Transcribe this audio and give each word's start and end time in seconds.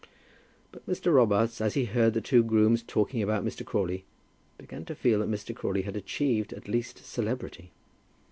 But 0.71 0.83
Mr. 0.87 1.13
Robarts, 1.13 1.61
as 1.61 1.75
he 1.75 1.85
heard 1.85 2.15
the 2.15 2.21
two 2.21 2.41
grooms 2.43 2.81
talking 2.81 3.21
about 3.21 3.45
Mr. 3.45 3.63
Crawley, 3.63 4.03
began 4.57 4.83
to 4.85 4.95
feel 4.95 5.19
that 5.19 5.29
Mr. 5.29 5.55
Crawley 5.55 5.83
had 5.83 5.95
achieved 5.95 6.53
at 6.53 6.67
least 6.67 7.05
celebrity. 7.05 7.69